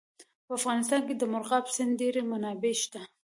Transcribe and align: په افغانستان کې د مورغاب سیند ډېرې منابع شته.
په 0.45 0.51
افغانستان 0.59 1.01
کې 1.07 1.13
د 1.17 1.23
مورغاب 1.31 1.65
سیند 1.75 1.93
ډېرې 2.01 2.21
منابع 2.31 2.73
شته. 2.83 3.01